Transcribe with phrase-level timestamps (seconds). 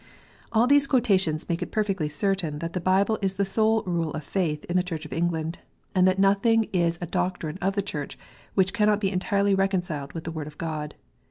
[0.51, 4.23] All these quotations make it perfectly certain that the Bible is the sole rule of
[4.23, 5.59] faith in the Church of England,
[5.93, 8.17] and that nothing is a doctrine of the Church
[8.55, 10.95] which cannot be entirely reconciled with the Word of God.